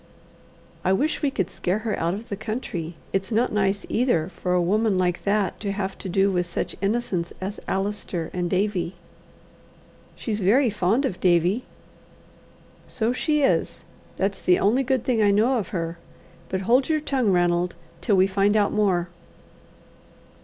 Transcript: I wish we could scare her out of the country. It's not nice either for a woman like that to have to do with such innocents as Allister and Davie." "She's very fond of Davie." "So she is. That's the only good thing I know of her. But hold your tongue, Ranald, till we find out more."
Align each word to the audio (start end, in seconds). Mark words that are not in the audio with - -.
I 0.83 0.93
wish 0.93 1.21
we 1.21 1.29
could 1.29 1.51
scare 1.51 1.77
her 1.85 1.95
out 1.99 2.15
of 2.15 2.29
the 2.29 2.35
country. 2.35 2.95
It's 3.13 3.31
not 3.31 3.51
nice 3.53 3.85
either 3.87 4.29
for 4.29 4.53
a 4.55 4.59
woman 4.59 4.97
like 4.97 5.23
that 5.25 5.59
to 5.59 5.71
have 5.73 5.95
to 5.99 6.09
do 6.09 6.31
with 6.31 6.47
such 6.47 6.75
innocents 6.81 7.31
as 7.39 7.59
Allister 7.67 8.31
and 8.33 8.49
Davie." 8.49 8.95
"She's 10.15 10.41
very 10.41 10.71
fond 10.71 11.05
of 11.05 11.19
Davie." 11.19 11.65
"So 12.87 13.13
she 13.13 13.43
is. 13.43 13.83
That's 14.15 14.41
the 14.41 14.57
only 14.57 14.81
good 14.81 15.03
thing 15.03 15.21
I 15.21 15.29
know 15.29 15.59
of 15.59 15.67
her. 15.69 15.99
But 16.49 16.61
hold 16.61 16.89
your 16.89 16.99
tongue, 16.99 17.31
Ranald, 17.31 17.75
till 18.01 18.15
we 18.15 18.25
find 18.25 18.57
out 18.57 18.73
more." 18.73 19.09